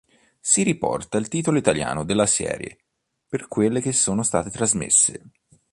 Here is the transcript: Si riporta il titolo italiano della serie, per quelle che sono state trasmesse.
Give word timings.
Si 0.39 0.63
riporta 0.63 1.19
il 1.19 1.27
titolo 1.27 1.59
italiano 1.59 2.03
della 2.03 2.25
serie, 2.25 2.75
per 3.27 3.47
quelle 3.47 3.81
che 3.81 3.93
sono 3.93 4.23
state 4.23 4.49
trasmesse. 4.49 5.29